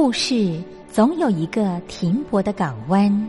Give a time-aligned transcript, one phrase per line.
[0.00, 3.28] 故事总有一个停泊的港湾。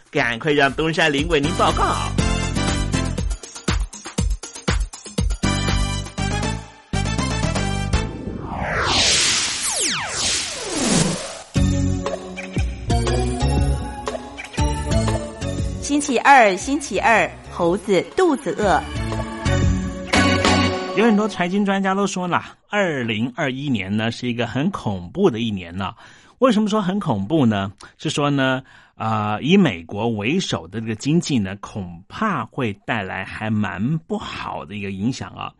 [0.11, 1.95] 赶快让东山林为您报告。
[15.81, 18.83] 星期二，星期二，猴子肚子饿。
[20.97, 25.93] 有很多财经专家都说了，二零二一年呢是一个很恐怖的一年呢。
[26.39, 27.71] 为什么说很恐怖呢？
[27.97, 28.63] 是说呢，
[29.01, 35.51] 啊、以美国为首的这个经济呢，恐怕会带来还蛮不好的一个影响啊。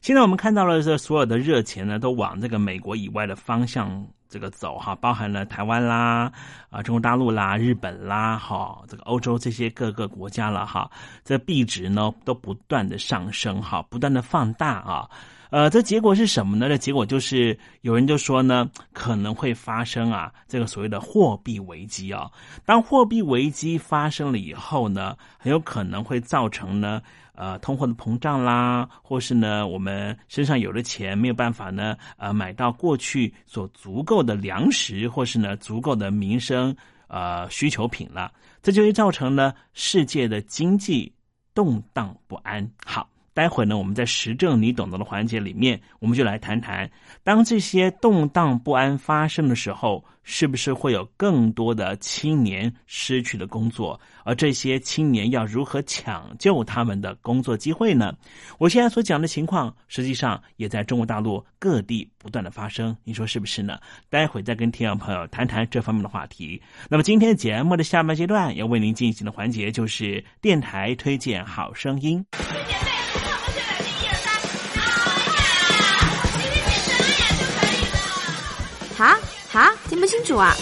[0.00, 6.32] 现在我们看到了，这所有的热钱呢，都往这个美国以外的方向这个走哈，包含了台湾啦、
[6.70, 10.90] 啊中国大陆啦、日本啦、哈这个欧洲这些各个国家了哈，
[11.22, 15.10] 这币值呢都不断的上升哈，不断的放大啊。
[15.50, 16.68] 呃，这结果是什么呢？
[16.68, 22.30] 这结果就是有人就说呢，可能会发生啊，这个所谓的货币危机啊。
[22.66, 27.00] 当货币危机发生了以后呢，很有可能会造成呢，
[27.34, 36.76] 呃，通货的膨胀啦，或是呢，我们身上有的钱没有办法呢，呃，买到过去所足够的粮食，或是呢，足够的民生
[37.08, 38.30] 呃需求品了，
[38.62, 41.10] 这就会造成呢，世界的经济
[41.54, 42.70] 动荡不安。
[42.84, 43.08] 好。
[43.38, 46.90] 待会呢，我们在时政你懂得的环节里面，我们就来谈谈，
[47.22, 54.00] 当这些动荡不安发生的时候，是不是会有更多的青年失去了工作？
[54.24, 58.12] 而这些青年要如何抢救他们的工作机会呢？
[58.58, 63.78] 我现在所讲的情况，实际上也在中国大陆各地不断的发生，你说是不是呢？
[64.10, 66.60] 待会再跟听众朋友谈谈这方面的话题。
[66.90, 72.26] 那么今天节目的下半阶段要为您进行的环节就是电台推荐好声音。
[79.50, 80.54] 哈，听不清楚啊！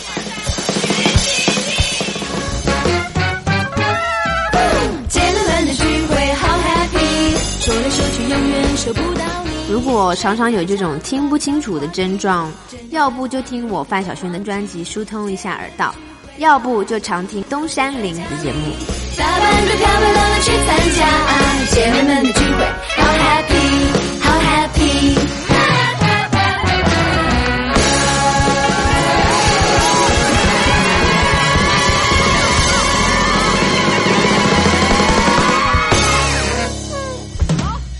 [5.08, 7.34] 姐妹们的聚会好 happy，
[7.64, 9.50] 说来说去永远收不到你。
[9.72, 12.48] 如果常常有这种听不清楚的症状，
[12.90, 15.92] 要不就听我范晓萱的专辑疏通一下耳道，
[16.38, 18.72] 要不就常听东山林的节目。
[19.18, 21.08] 打扮的漂漂亮亮去参加，
[21.74, 22.64] 姐妹们的聚会
[22.96, 23.54] 好 happy，
[24.22, 24.85] 好 happy。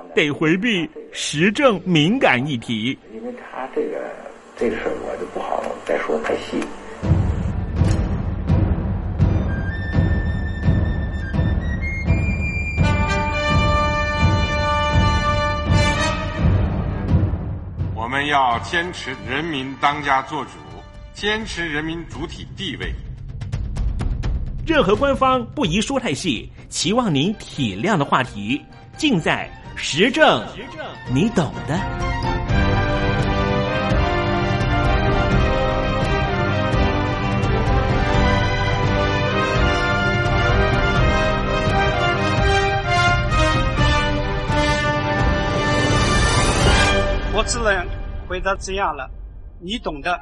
[0.15, 2.97] 得回避时政敏感议题。
[3.13, 3.97] 因为他这个
[4.57, 6.63] 这个事儿我就不好再说太细。
[17.95, 20.51] 我们要坚持人民当家作主，
[21.13, 22.93] 坚持人民主体地位。
[24.67, 28.61] 任何官方不宜说太细，期望您体谅的话题，
[28.97, 29.49] 尽在
[29.83, 30.45] 时政，
[31.11, 31.75] 你懂的。
[47.33, 47.85] 我只能
[48.29, 49.09] 回答这样了，
[49.59, 50.21] 你懂的。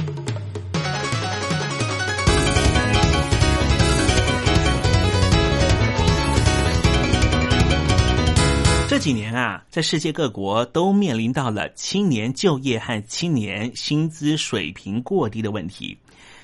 [8.91, 15.97] 这几年啊，在世界各国都面临到了青年就业和青年薪资水平过低的问题。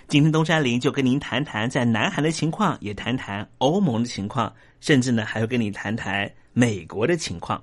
[0.07, 7.61] 今天东山林就跟您谈谈在南韩的情况，也谈谈欧盟的情况，甚至呢还会跟你谈谈美国的情况。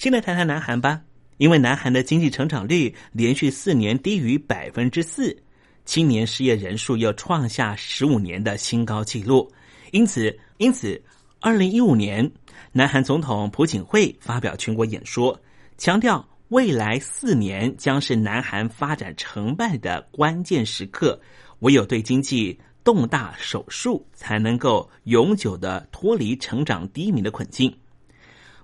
[0.00, 1.00] 先来谈谈南韩吧，
[1.36, 5.40] 因为南韩的经济成长率连续四年低于百分之四，
[5.84, 9.48] 青年失业人数又创下十五年的新高纪录，
[9.92, 11.00] 因此，因此，
[11.38, 12.28] 二零一五年。
[12.74, 15.38] 南韩总统朴槿惠发表全国演说，
[15.76, 21.20] 强调未来四年将是南韩发展成败的关键时刻，
[21.58, 27.76] 唯有对经济动大手术，才能够永久的脱离成长低迷的困境。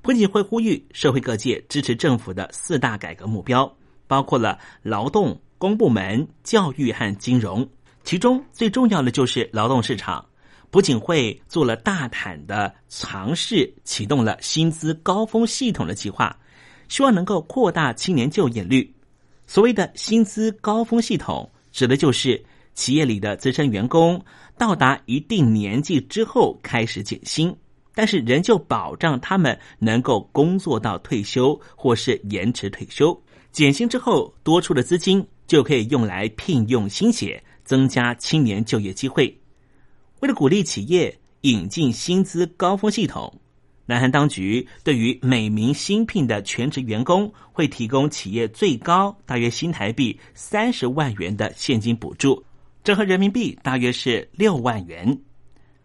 [0.01, 3.71] 朴槿惠呼吁社会各界支持政府的四大改革目标，
[4.07, 7.69] 包括了劳动、公部门、教育和金融，
[8.05, 10.25] 其中最重要的就是劳动市场。
[10.71, 16.39] 朴槿惠做了大胆的尝试，启动了薪资高峰系统的计划，
[16.89, 18.95] 希望能够扩大青年就业率。
[19.47, 22.45] 所谓的薪资高峰系统，指的就是
[22.75, 24.23] 企业里的资深员工
[24.59, 27.57] 到达一定年纪之后开始减薪，
[27.95, 33.19] 但是仍旧保障他们能够工作到退休或是延迟退休。
[33.53, 39.35] 减薪之后多出的资金就可以用来聘用新血，增加青年就业机会。
[40.21, 43.33] 为了鼓励企业引进薪资高峰系统，
[43.87, 52.45] 南韩当局对于每名新聘的全职员工会提供企业最高大约新台币三十万元的现金补助，
[52.83, 55.17] 折合人民币大约是六万元。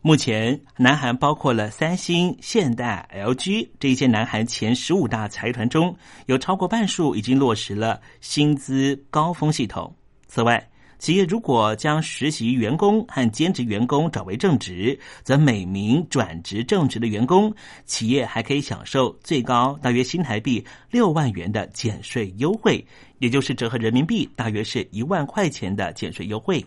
[0.02, 9.96] 目前，南韩包括了三星、现代、LG 这一些南韩前十五大财团中，有超过半数已经落实了薪资高峰系统。
[10.28, 10.68] 此外，
[11.04, 22.82] 企业如果将实习员工和兼职员工转为正职，则每名转职正职的员工，企业还可以享受最高大约新台币六万元的减税优惠，
[23.20, 26.66] 也就是折合人民币大约是一万块钱的减税优惠。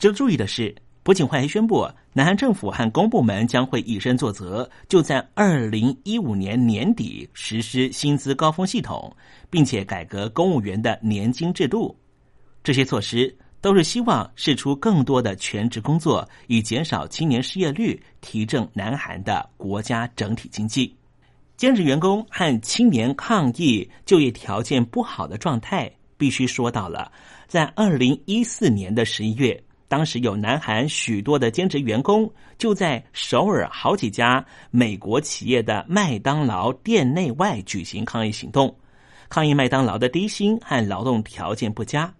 [0.00, 0.74] 值得注意的是，
[1.04, 9.16] 朴槿惠还宣布，南韩政府和公部门将会以身作则，就在二零一五年年底实施薪资高峰系统，
[9.48, 11.96] 并且改革公务员的年金制度。
[12.64, 13.32] 这些措施。
[13.60, 20.94] 都是希望释出更多的全职工作，以减少青年失业率，提振南韩的国家整体经济。
[21.56, 27.10] 兼职员工和青年抗议就业条件不好的状态，必须说到了。
[27.48, 29.58] 在二零一四年的十一月，
[29.88, 38.76] 当时有南韩许多的兼职员工就在首尔好几家美国企业的麦当劳店内外举行抗议行动，
[39.30, 42.12] 抗议麦当劳的低薪和劳动条件不佳。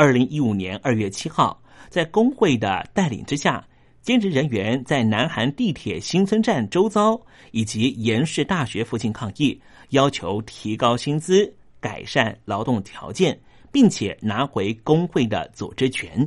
[0.00, 3.62] 二零一五年二月七号，在工会的带领之下，
[4.00, 13.38] 兼职人员在南韩地铁新村站周遭以及延世大学附近抗议，要求提高薪资、改善劳动条件，
[13.70, 16.26] 并且拿回工会的组织权。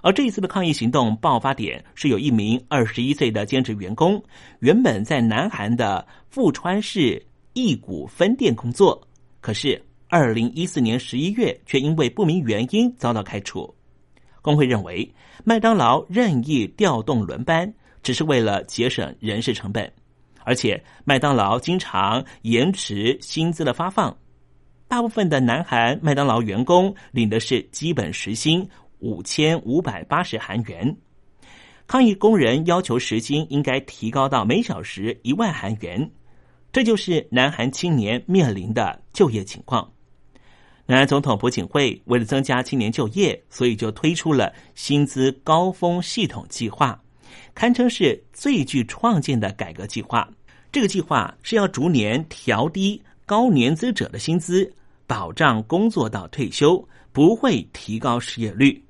[0.00, 4.22] 而这一次的抗议行动爆发点是有一名二十一岁的兼职员工，
[4.60, 7.20] 原本在南韩的富川市
[7.54, 9.04] 义谷分店工作，
[9.40, 9.84] 可是。
[10.16, 13.74] 二零一四年十一月，却因为不明原因遭到开除。
[14.42, 19.92] 工会认为，麦当劳任意调动轮班，只是为了节省人事成本，
[20.44, 24.16] 而且麦当劳经常延迟薪资的发放。
[24.86, 28.64] 大部分的南韩麦当劳员工领的是基本时薪
[29.00, 30.96] 五千五百八十韩元。
[31.88, 36.08] 抗议工人要求时薪应该提高到每小时一万韩元。
[36.70, 39.90] 这就是南韩青年面临的就业情况。
[40.86, 47.00] 南韩总统朴槿惠为了增加青年就业，所以就推出了薪资高峰系统计划，
[47.54, 50.28] 堪称是最具创建的改革计划。
[50.70, 54.70] 这个计划是要逐年调低高年资者的薪资，
[55.06, 58.84] 保障工作到退休，不会提高失业率，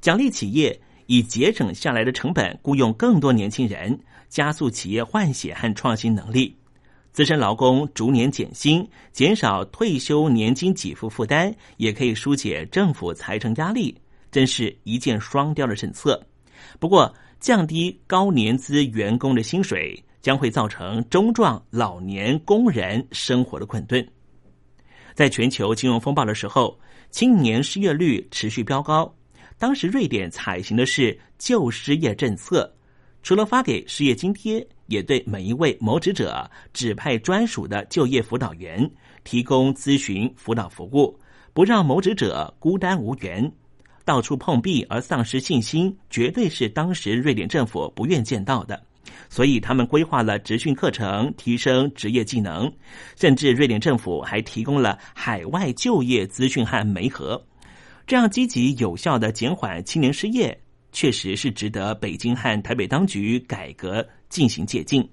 [0.00, 6.56] 奖励企业以节省下来的成本雇佣更多年轻人，加速企业换血和创新能力。
[7.12, 13.94] 资深劳工逐年减薪，减少退休年金给付负担，也可以疏解政府财政压力，
[14.30, 16.26] 真是一箭双雕的政策。
[16.80, 24.06] 不过，降低高年资员工的薪水，将会造成中壮老年工人生活的困顿。
[25.14, 29.14] 在全球金融风暴的时候，青年失业率持续飙高。
[29.58, 32.74] 当时瑞典采行的是旧失业政策，
[33.22, 38.90] 除了发给失业津贴，也对每一位谋职者指派专属的就业辅导员，
[39.24, 41.18] 提供咨询辅导服务，
[41.52, 43.50] 不让谋职者孤单无援。
[44.04, 48.82] 到处碰壁而丧失信心，绝对是当时瑞典政府不愿见到的。
[49.28, 52.70] 所以，他们规划了职训课程，提升职业技能，
[53.16, 57.40] 甚至瑞典政府还提供了海外就业资讯和媒合。
[58.06, 60.60] 这样积极有效的减缓青年失业，
[60.92, 65.06] 确实是值得北京和台北当局改革进行借鉴。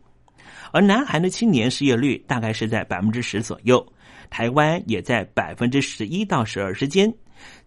[0.71, 3.83] 而南韩的青年失业率大概是在百分之十左右，
[4.29, 7.11] 台湾也在百分之十一到十二之间，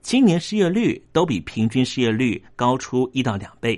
[0.02, 3.75] 青年失业率都比平均失业率高出一到两倍。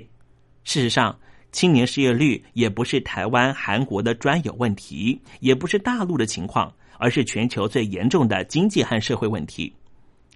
[0.63, 1.17] 事实上，
[1.51, 9.73] 青年失业率也不是台湾、韩国的专有问题，也不是大陆的情况，而是全球最严重的经济和社会问题。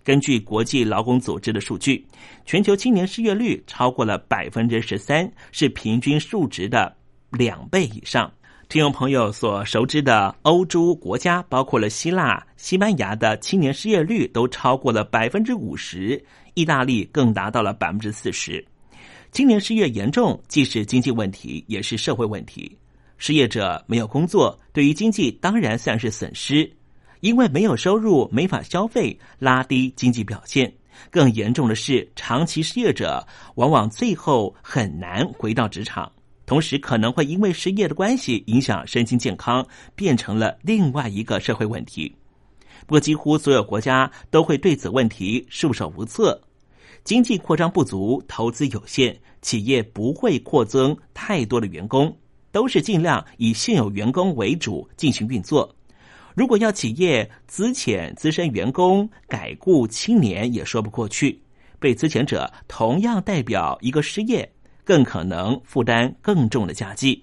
[0.04, 2.06] 根据国际劳工组织的数据，
[2.46, 6.96] 全球青年失业率超过了百分之十三，是平均数值的
[7.32, 8.32] 两倍以上。
[8.68, 18.64] 听众朋友所熟知的欧洲国家，包括了希腊、西班牙的青年失业率都超过了百分之五十，意大利更达到了百分之四十。
[19.32, 22.78] 青年失业严重，既是经济问题，也是社会问题。
[23.18, 26.72] 失业者没有工作，对于经济当然算是损失。
[27.22, 30.74] 因为没有收入，没法消费，拉低经济表现。
[31.10, 36.12] 更严重的是，长期失业者往往最后很难回到职场，
[36.46, 42.14] 同时可能会因为失业的关系影响身心健康，变成了另外一个社会问题。
[42.86, 46.42] 不过，几乎所有国家都会对此问题束手无策。
[47.06, 52.16] 经济扩张不足，投资有限，企业不会扩增太多的员工，
[52.52, 55.74] 都是尽量以现有员工为主进行运作。
[56.40, 61.38] 如果要企业资遣资深员工改雇青年，也说不过去。
[61.82, 64.50] 被资遣者同样代表一个失业，
[64.86, 67.22] 更可能负担更重的家计。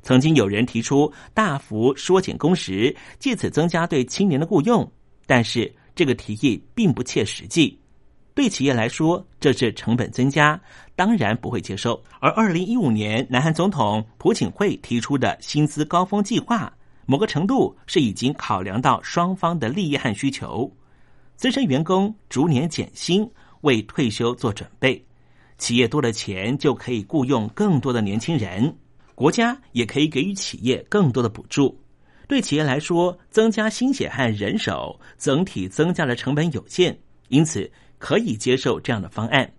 [0.00, 4.88] 曾经有人提出大幅缩减工时，借此增加对青年的雇佣，
[5.26, 7.76] 但是这个提议并不切实际。
[8.32, 10.60] 对企业来说，这是成本增加，
[10.94, 12.00] 当然不会接受。
[12.20, 16.72] 而二零一五年，南韩总统朴槿惠提出的薪资高峰计划。
[17.06, 20.70] 某个程度是已经考量到双方的利益和需求，
[21.36, 23.28] 资深员工逐年减薪，
[23.60, 25.02] 为退休做准备。
[25.56, 28.76] 企业多了钱，就可以雇佣更多的年轻人，
[29.14, 31.80] 国家也可以给予企业更多的补助。
[32.28, 39.50] 对企业来说，增加薪血和人手，整体增加的成本有限，因此可以接受这样的方案。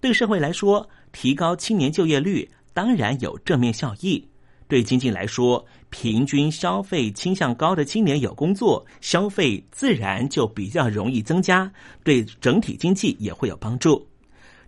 [0.00, 4.22] 对社会来说，提高青年就业率当然有正面效益。
[4.66, 11.70] 对经济来说，平均消费倾向高的青年有工作，消费自然就比较容易增加，
[12.02, 14.06] 对整体经济也会有帮助。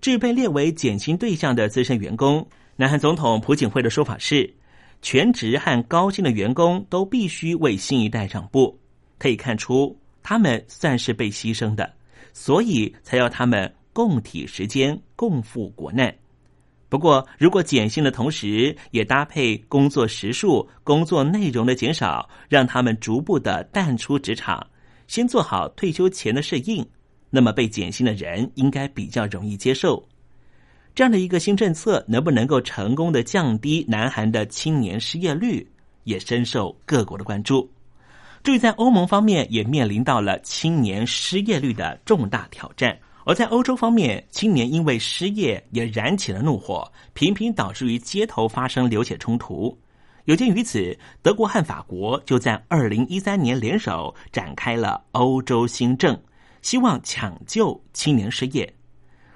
[0.01, 4.55] 至于被列为减薪对象的资深员工，南韩总统朴槿惠的说法是，
[5.01, 8.79] 全职和高薪的员工都必须为新一代让步。
[9.19, 11.91] 可以看出，他们算是被牺牲的，
[12.35, 16.15] 所以才要他们共体时间，共赴国难。
[16.97, 24.67] 不过，如果减薪的同时也搭配工作时数、工作内容的减少，让他们逐步的淡出职场，
[25.07, 26.83] 先做好退休前的适应，
[27.29, 30.03] 那么被减薪的人应该比较容易接受。
[30.95, 35.71] 这样的一个新政策能不能够成功的降低南韩的青年失业率，
[36.05, 37.71] 也深受各国的关注。
[38.43, 42.99] 注意，在欧盟方面也面临到了青年失业率的重大挑战。
[43.27, 49.77] 而在欧洲方面，青年因为失业也燃起了怒火，频频导致于街头发生流血冲突。
[50.27, 56.17] 有鉴于此，德国和法国就在二零一三年联手展开了欧洲新政，
[56.63, 58.73] 希望抢救青年失业。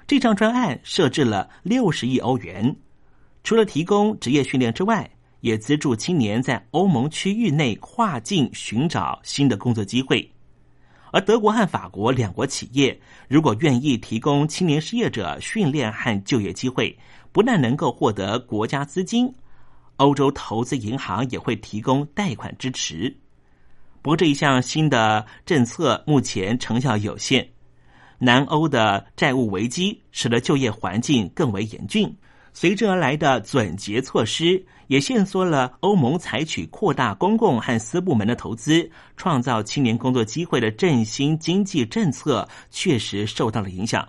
[0.07, 2.73] 这张专案设置了六十亿欧元，
[3.43, 5.09] 除了提供职业训练之外，
[5.41, 10.31] 也资助青年在欧盟区域内跨境寻找新的工作机会。
[11.11, 12.97] 而德国和法国两国企业，
[13.27, 16.97] 如果愿意提供青年失业者训练和就业机会，
[17.31, 19.33] 不但能够获得国家资金，
[19.97, 23.13] 欧洲投资银行也会提供贷款支持。
[24.01, 27.47] 不过这一项新的政策目前成效有限，
[28.17, 32.15] 南欧的债务危机使得就业环境更为严峻。
[32.53, 44.07] 随之而来的总结措施，也限缩了欧盟采取扩大公共和私部门的投资、创造青年工作机会的振兴经济政策，确实受到了影响。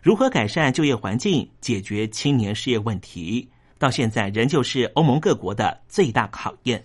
[0.00, 6.82] 如何改善就业环境、解决青年失业问题，到现在仍旧是欧盟各国的最大考验。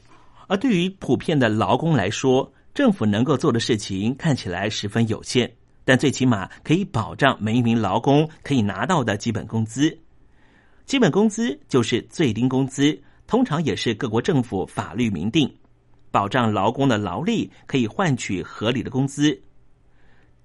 [0.48, 5.52] 而对于普遍的劳工来说，政府能够做的事情看起来十分有限。
[5.84, 9.98] 但最起码可以保障每一名劳工可以拿到的基本工资。
[10.88, 12.98] 基本工资就是最低工资，
[13.28, 15.54] 通常也是各国政府法律明定，
[16.12, 19.38] 保障劳工的劳力可以换取合理的工资。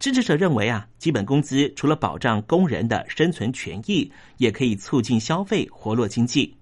[0.01, 6.53] 支持者认为啊，基本工资除了保障工人的生存权益，也可以促进消费，活络经济。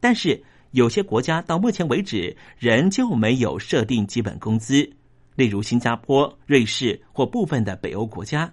[0.00, 4.86] 但是有些国家到目前为止仍旧没有设定基本工资。
[5.34, 8.52] 例如新加坡、瑞士或部分的北欧国家，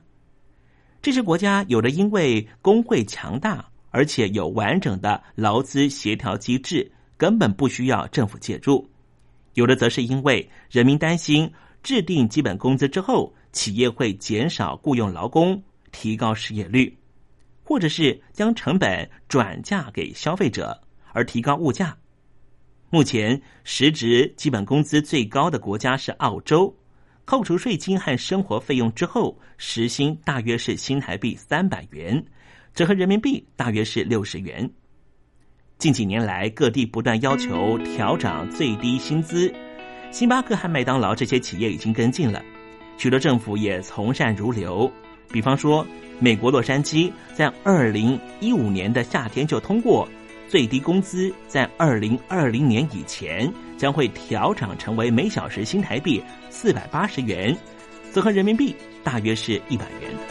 [1.01, 8.83] 这些国家有的因为工会强大，而且有完整的劳资协调机制，根本不需要政府介入；
[9.53, 11.51] 有的则是因为人民担心
[11.83, 16.97] 制定基本工资之后，企业会减少雇佣劳工，提高失业率，
[17.63, 20.81] 或者是将成本转嫁给消费者，
[21.13, 21.95] 而提高物价。
[22.89, 26.75] 目前，实值基本工资最高的国家是澳洲，
[27.23, 32.21] 扣除税金和生活费用之后，时薪大约是新台币三百元，
[32.73, 34.69] 折合人民币大约是六十元。
[35.77, 39.53] 近几年来，各地不断要求调涨最低薪资，
[40.11, 42.41] 星巴克和麦当劳这些企业已经跟进了，
[42.97, 44.91] 许多政府也从善如流。
[45.29, 45.85] 比方说，
[46.19, 50.07] 美国洛杉矶在二零一五年的夏天就通过。
[50.47, 57.57] 最低工资在二零二零年以前将会调涨成为每小时新台币四百八十元，
[58.13, 60.30] 折合人民币大约是一百元。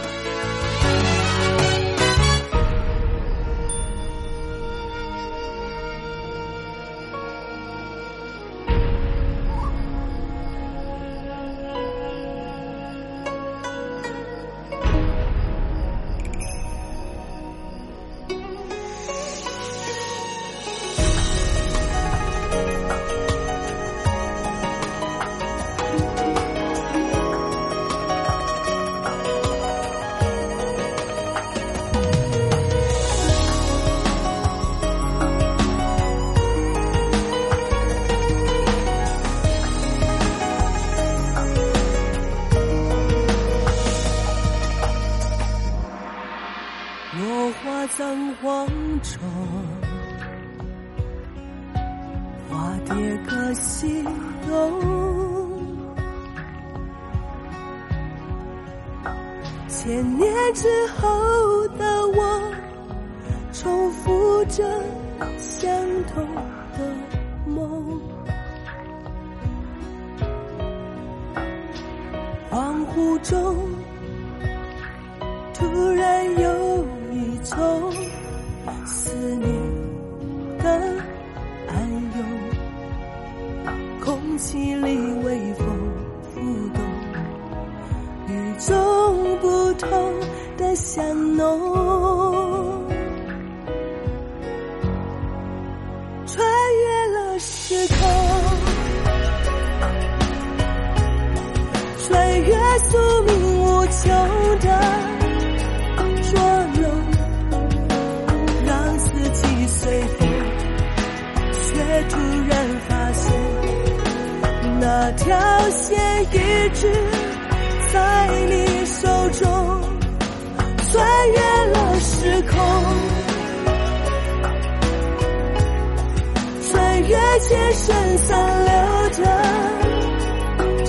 [127.51, 128.29] 穿越千山散
[128.65, 128.71] 流
[129.09, 129.19] 着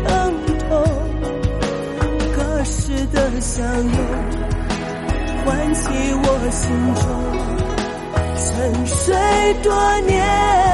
[0.05, 0.07] 疼
[0.61, 0.71] 痛，
[2.37, 3.97] 隔世的相拥，
[5.45, 5.83] 唤起
[6.23, 6.63] 我心
[6.95, 7.03] 中
[8.37, 9.13] 沉睡
[9.65, 10.72] 多年。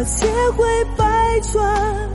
[0.00, 0.64] 这千回
[0.96, 1.04] 百
[1.52, 2.09] 转，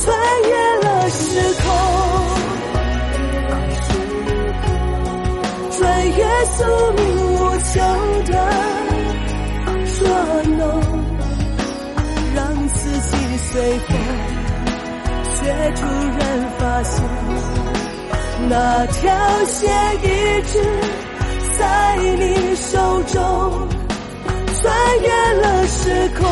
[0.00, 0.06] 穿
[0.48, 0.50] 越
[0.84, 1.22] 了时
[1.62, 1.64] 空，
[5.72, 5.78] 穿
[6.12, 6.56] 越宿
[6.96, 7.00] 命
[7.34, 7.72] 无求
[8.24, 8.32] 的
[9.98, 10.00] 捉
[10.56, 10.58] 弄，
[12.34, 13.10] 让自己
[13.50, 13.88] 随风，
[15.36, 15.38] 却
[15.76, 15.80] 突
[16.18, 16.20] 然
[16.58, 16.94] 发现
[18.48, 18.54] 那
[18.86, 18.96] 条
[19.46, 19.56] 线
[20.02, 20.06] 一
[20.42, 20.52] 直。
[21.58, 21.64] 在
[21.96, 23.18] 你手中，
[24.60, 24.64] 穿
[25.00, 25.08] 越
[25.42, 26.22] 了时空，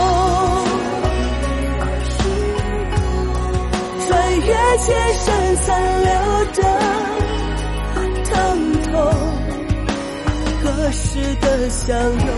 [4.08, 5.66] 穿越千山散
[6.02, 6.10] 流
[6.54, 6.58] 的
[8.24, 8.34] 疼
[8.84, 8.92] 痛，
[10.62, 11.04] 何时
[11.40, 12.28] 的相拥，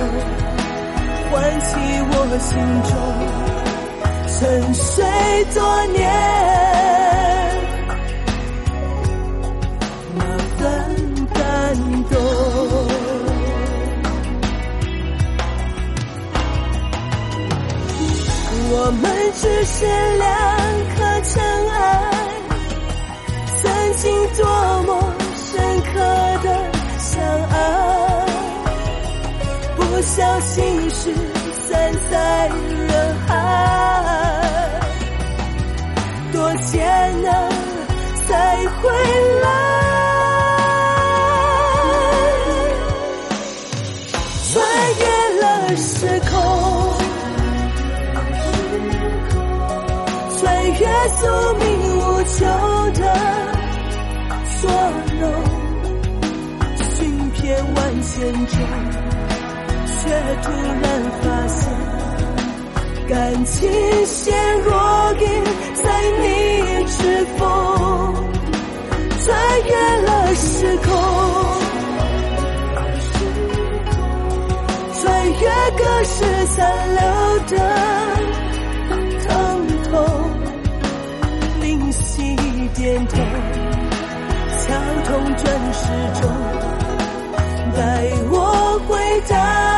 [1.31, 1.67] 唤起
[2.11, 2.51] 我心
[2.89, 2.91] 中
[4.39, 4.39] 沉
[4.75, 5.05] 睡
[5.55, 5.97] 多年
[10.15, 10.21] 那
[10.57, 10.65] 份
[11.35, 11.39] 感
[12.11, 12.13] 动。
[18.71, 19.03] 我们
[19.35, 19.77] 只是
[20.19, 20.27] 两
[24.39, 24.47] 多
[24.85, 24.91] 么
[25.35, 25.99] 深刻
[26.45, 26.47] 的
[27.01, 27.21] 相
[27.51, 27.57] 爱，
[29.77, 31.13] 不小心失
[31.67, 32.47] 散在
[32.87, 33.31] 人海，
[36.33, 36.79] 多艰
[37.21, 37.51] 难
[38.29, 38.31] 才
[38.81, 38.89] 回
[39.43, 39.47] 来。
[44.53, 44.55] 穿
[45.01, 45.03] 越
[45.41, 45.45] 了
[45.77, 45.91] 时
[46.31, 46.33] 空，
[50.39, 50.47] 穿
[50.79, 51.27] 越宿
[51.59, 51.67] 命
[51.99, 52.37] 无求
[53.01, 53.03] 的
[58.21, 58.59] 万千中，
[59.87, 60.11] 却
[60.43, 60.47] 突
[60.83, 60.87] 然
[61.23, 61.59] 发现，
[63.09, 63.57] 感情
[64.07, 64.69] 线若
[65.21, 65.23] 隐
[65.75, 65.85] 在
[66.21, 66.25] 你
[66.87, 66.99] 指
[67.37, 67.41] 缝，
[69.21, 69.27] 穿
[69.67, 69.71] 越
[70.03, 70.87] 了时空，
[75.01, 75.43] 穿越
[75.77, 76.17] 隔世
[76.57, 76.59] 残
[76.97, 77.01] 留
[77.47, 77.53] 的
[79.29, 79.29] 疼
[79.85, 79.95] 痛。
[81.61, 82.37] 灵犀
[82.75, 83.17] 点头，
[84.59, 84.65] 敲
[85.05, 85.81] 痛转世
[86.21, 86.23] 中，
[87.79, 89.78] 带我回家。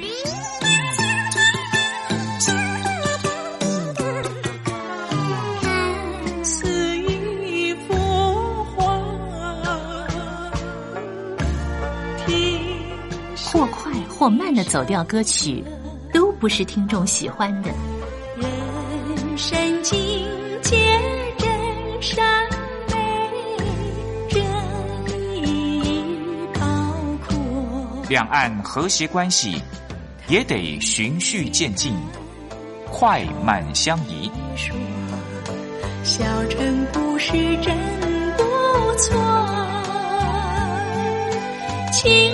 [13.51, 15.61] 或快或慢的走调歌曲，
[16.13, 17.69] 都不是听众喜欢的。
[18.37, 19.99] 人生境
[20.61, 20.77] 界
[21.37, 21.49] 真
[22.01, 22.49] 善
[22.87, 22.95] 美，
[24.29, 24.41] 真
[25.43, 25.93] 意
[26.53, 26.61] 包
[27.27, 27.37] 括。
[28.07, 29.61] 两岸和谐关系
[30.29, 31.93] 也得循序渐进，
[32.89, 34.31] 快慢相宜。
[36.05, 37.75] 小城故事真
[38.37, 38.43] 不
[38.97, 39.21] 错，
[41.91, 42.33] 亲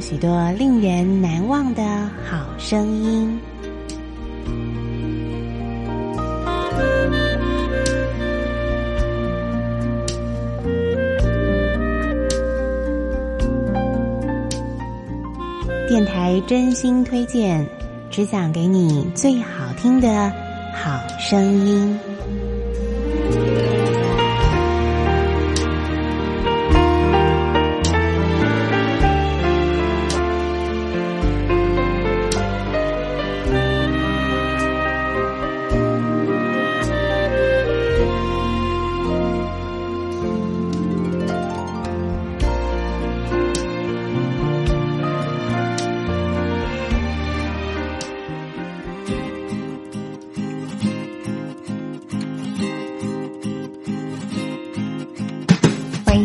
[0.00, 1.82] 许多令人难忘的
[2.24, 3.38] 好声音。
[15.88, 17.66] 电台真心推荐，
[18.10, 20.32] 只想给你最好听的
[20.72, 21.98] 好声音。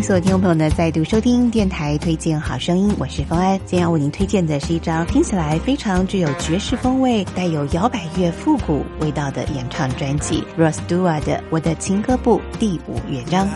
[0.06, 3.58] 所有听众朋友呢再度收听电台推荐好声音，我是方安。
[3.66, 13.50] 今天要为您推荐的是一张听起来非常具有爵士风味、带有摇摆乐复古味道的演唱专辑 Ross Dua 的《我的情歌部》第五乐章。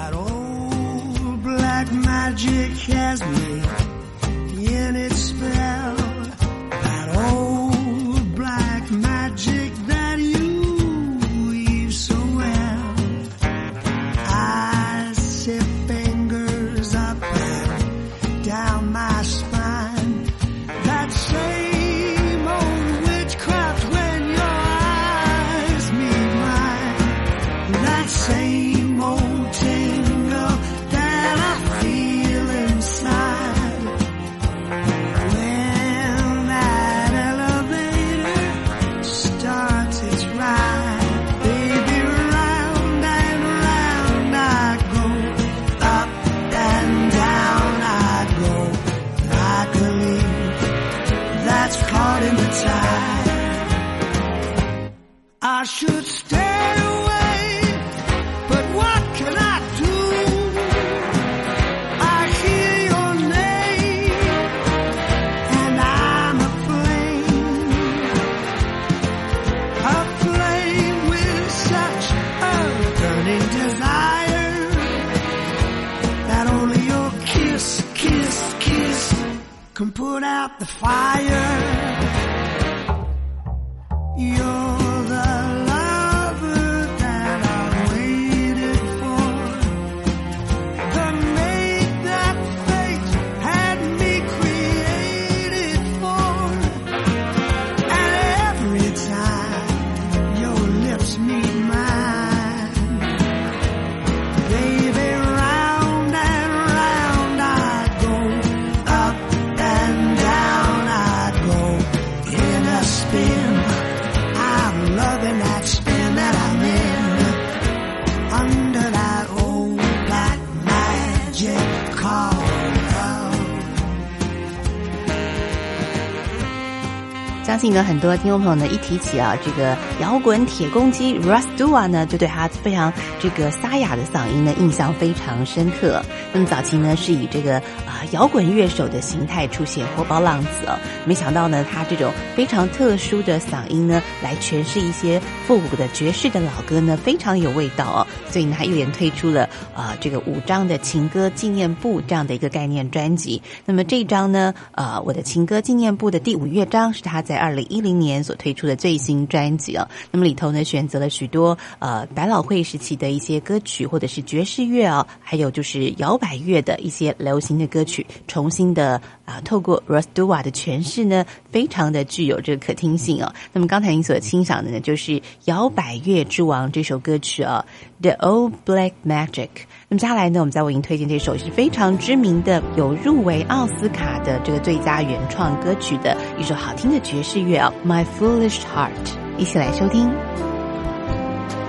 [127.84, 136.02] 很多听众朋友呢，一提起啊这个摇滚铁公鸡 Russ Dua 呢，就对他非常这个沙哑的嗓音呢印象非常深刻。
[136.34, 140.78] 那么早期呢是以这个啊摇滚乐手的形态出现，活宝浪子哦。
[141.06, 148.08] 没想到呢，他这种非常特殊的嗓音呢，来诠释一些复古的爵士的老歌呢，非常有味道哦。
[148.30, 153.42] 所以呢，他一连推出了啊这个五张的情歌纪念簿这样的一个概念专辑。
[153.66, 159.86] 那么这一张呢，呃，我的情歌纪念簿的第五乐章是他在二零一零年所推出的最新专辑哦。
[160.12, 173.32] 那么里头呢，选择了许多呃百老汇时期的一些歌曲，或者是爵士乐啊、还有就是摇摆乐的一些流行的歌曲，重新的啊、透过 r o s d u a 的诠释呢，非常的具有这个可听性哦。
[173.54, 177.64] 那么刚才您所欣赏的呢，就是摇摆乐之王这首歌曲啊，
[178.04, 179.48] 《The Old Black Magic》。
[179.88, 188.90] 那么接下来呢，我们再为您推荐这首是非常知名的、有入围奥斯卡的这个最佳原创歌曲的一首好听的爵士乐啊，《My Foolish Heart》，
[189.39, 190.11] 一起来收听。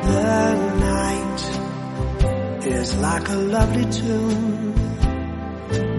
[0.03, 1.41] The night
[2.65, 4.73] is like a lovely tune.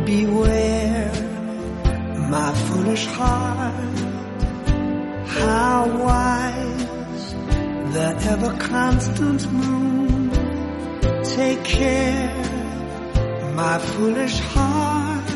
[0.05, 1.11] Beware,
[2.31, 3.75] my foolish heart.
[5.27, 7.35] How wise
[7.93, 10.31] the ever constant moon.
[11.25, 12.33] Take care,
[13.55, 15.29] my foolish heart.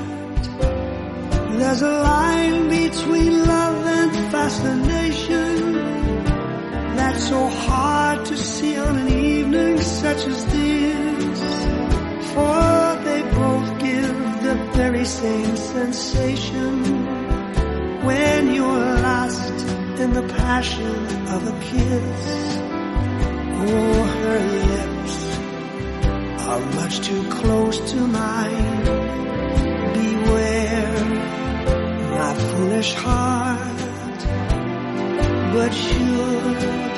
[1.59, 5.63] There's a line between love and fascination
[7.20, 11.39] so hard to see on an evening such as this.
[12.34, 16.74] For they both give the very same sensation
[18.05, 19.66] when you're lost
[19.99, 20.95] in the passion
[21.36, 22.57] of a kiss.
[23.68, 24.39] Oh, her
[24.72, 25.18] lips
[26.49, 28.84] are much too close to mine.
[29.99, 31.05] Beware,
[32.20, 33.72] my foolish heart.
[35.53, 36.94] But should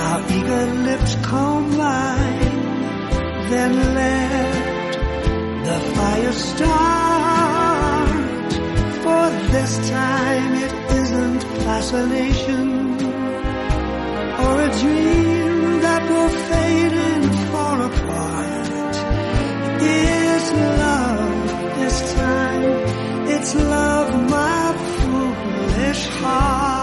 [0.00, 2.56] our eager lips combine,
[3.50, 4.52] then let
[5.66, 7.72] the fire start.
[9.04, 9.24] For
[9.54, 10.72] this time it
[11.02, 12.68] isn't fascination
[14.44, 18.94] or a dream that will fade and fall apart.
[19.84, 20.48] It's
[20.82, 22.62] love this time.
[23.34, 24.64] It's love, my
[24.98, 26.81] foolish heart.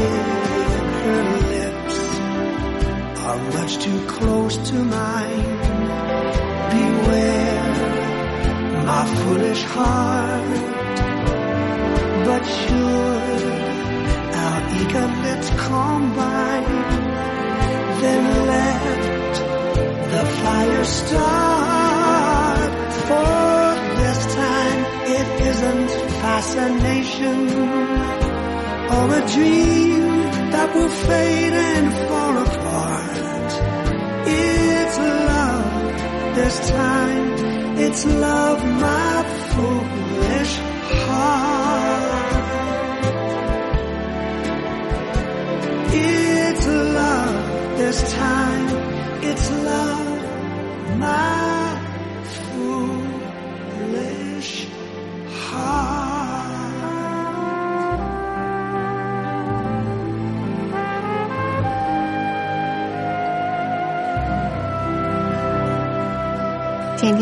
[0.00, 0.28] yeah,
[1.04, 1.24] her
[1.54, 1.98] lips
[3.26, 5.50] are much too close to mine.
[6.72, 7.66] Beware
[8.90, 10.56] my foolish heart.
[12.28, 13.44] But should
[14.42, 16.76] our eager lips combine,
[18.00, 18.22] then
[18.52, 19.34] let
[20.12, 21.57] the fire start.
[26.38, 27.38] Fascination
[28.96, 30.02] or a dream
[30.52, 33.50] that will fade and fall apart.
[34.24, 34.98] It's
[35.30, 37.26] love this time.
[37.84, 39.16] It's love, my
[39.50, 40.54] foolish
[40.94, 42.44] heart.
[45.92, 46.66] It's
[46.98, 48.68] love this time.
[49.28, 51.37] It's love, my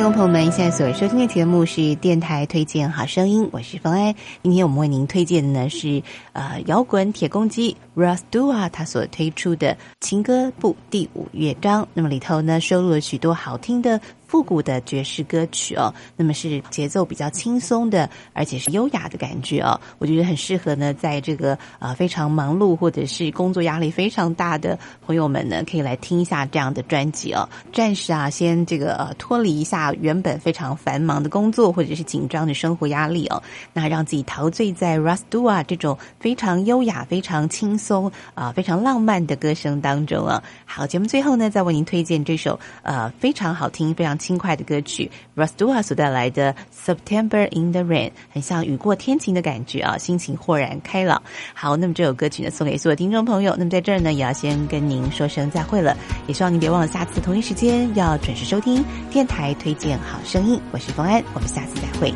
[0.06, 4.14] 众朋友们，现在所收听的节目是电台推荐好声音，我是冯安。
[4.40, 6.00] 今天我们为您推荐的呢是
[6.32, 13.98] 呃摇滚铁公鸡 Rasdua 他所推出的情歌部第五乐章，那么里头呢收录了许多好听的。
[14.26, 19.80] 复古的爵士歌曲哦，那么是节奏比较轻松的，而且是优雅的感觉哦。
[19.98, 27.48] 我觉得很适合呢，在这个呃非常忙碌或者是工作压力非常大的朋友们呢，可以来听一下这样的专辑哦。
[27.72, 33.40] 暂时啊，先这个呃脱离一下原本非常繁忙的工作或者是紧张的生活压力哦，
[33.72, 37.85] 那让自己陶醉在 Russ Dua 这种非常优雅、非常轻松
[38.34, 40.42] 啊、非常浪漫的歌声当中啊。
[40.64, 44.16] 好，节目最后呢，再为您推荐这首呃非常好听、非常。
[44.26, 51.22] 轻快的歌曲 r a s t u a 所带来的《September in the Rain》，很像雨过天晴的感觉啊，心情豁然开朗。
[51.54, 53.54] 好，那么这首歌曲呢，送给所有听众朋友。
[53.56, 60.60] 那么在这儿呢，也要先跟您说声再会了，也希望您别忘了下次同一时间要准时收听电台推荐好声音。
[60.72, 62.12] 我是冯安，我们下次再会。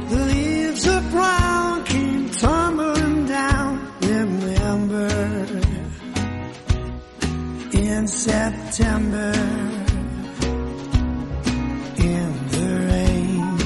[8.00, 9.32] in September
[11.98, 13.56] in the rain.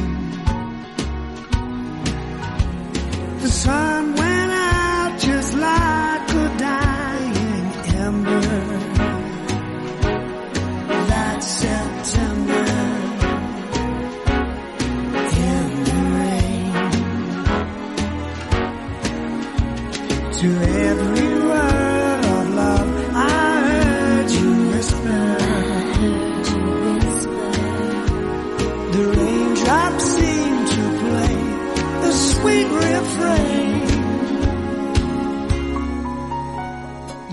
[3.43, 4.24] The sun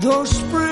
[0.02, 0.71] those springs.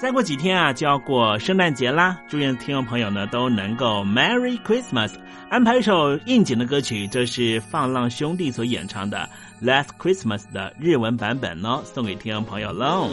[0.00, 2.18] 再过几天啊，就要过圣诞节啦！
[2.26, 5.12] 祝愿听众朋友呢都能够 Merry Christmas。
[5.50, 9.28] 安排一首应景的歌曲，这是放浪兄弟所演唱的
[9.64, 13.10] 《Last Christmas》的日文版本呢，送给听众朋友喽。